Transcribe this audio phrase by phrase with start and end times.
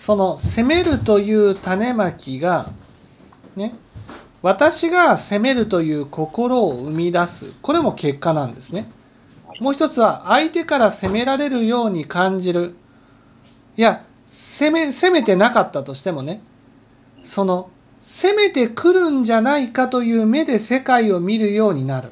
[0.00, 2.70] その責めるという種まきが
[3.54, 3.74] ね
[4.40, 8.90] 私が責めるという心を生み出すこれも結果なんですね。
[9.60, 12.74] もう一つは相手から責められるように感じる
[13.76, 16.40] いや責め責めてなかったとしてもね
[17.20, 17.68] その
[18.00, 22.08] 攻めてくるんじゃないかという目で世界を見るようになる。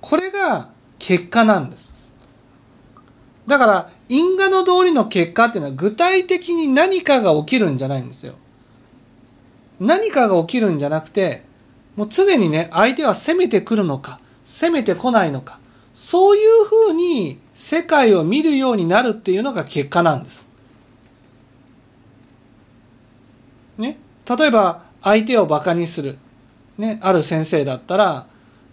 [0.00, 1.94] これが結果なんです。
[3.46, 8.34] だから因果の通りの結果っていうのは具体的に何かが起きるんじゃないんですよ。
[9.80, 11.42] 何かが起きるんじゃなくて
[11.96, 15.60] もう常にね相手は攻めてくるのか攻めてこないのか
[15.94, 20.46] そういうふうに世界を見るようになるっていうのが結果なんです。
[23.78, 26.18] ね、例えば相手をバカにする、
[26.78, 28.26] ね、ある先生だったら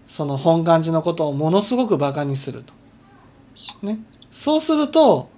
[0.06, 2.74] その本願寺のことをものすごくバカにすると。
[3.84, 4.00] ね、
[4.32, 5.30] そうすると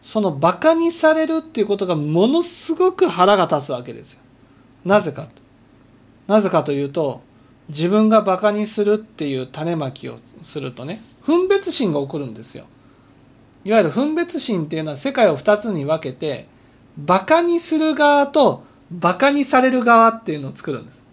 [0.00, 4.22] そのバカにされるっていうことがものすごく腹が立つわけですよ。
[4.84, 5.26] なぜか。
[6.26, 7.22] なぜかというと
[7.68, 12.64] 自分がバカにするっていう種まきをするとね分別心が起こるんですよ。
[13.64, 16.46] いわゆる分別心っていうのは世界を2つに分けて
[16.98, 21.04] バカにする側とバカにされる側っていうのを作るんです。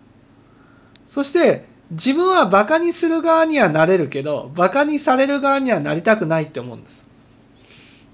[1.08, 7.06] そして自分はバカにする側にはなれるけどバカにされる側にはなりたくないって思うんです。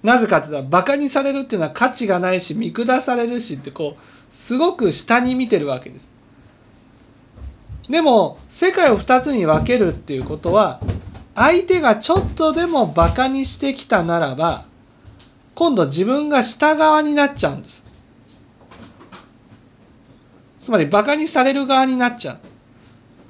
[0.03, 6.09] なぜかって言ったらバカにされるっていうのは価値がないし見下されるしってこうすごく下に見てるわけです。
[7.89, 10.79] でも世界を2つに分けるっていうことは
[11.35, 14.65] 相手がちょっとでもバカにしてきたならば
[15.55, 17.85] 今度自分が下側になっちゃうんです
[20.59, 22.46] つまりバカにされる側になっちゃう